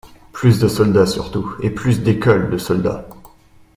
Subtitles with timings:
[0.33, 3.07] Plus de soldats surtout, et plus d'écoles de soldats.